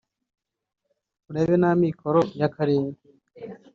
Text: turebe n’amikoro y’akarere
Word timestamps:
turebe 1.23 1.55
n’amikoro 1.59 2.19
y’akarere 2.39 2.87